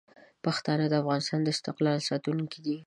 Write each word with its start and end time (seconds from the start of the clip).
پښتانه 0.43 0.85
د 0.89 0.93
افغانستان 1.01 1.39
د 1.43 1.47
استقلال 1.55 1.97
ساتونکي 2.09 2.59
دي. 2.65 2.75